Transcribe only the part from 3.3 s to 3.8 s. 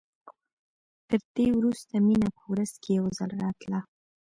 راتله.